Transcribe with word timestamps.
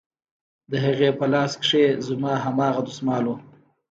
د 0.71 0.73
هغې 0.85 1.09
په 1.19 1.25
لاس 1.33 1.51
کښې 1.61 1.85
زما 2.07 2.33
هماغه 2.45 2.81
دسمال 2.87 3.23
و. 3.27 3.37